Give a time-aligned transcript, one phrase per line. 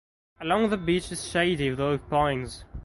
[0.39, 2.65] Along the beach is shady with oak pines.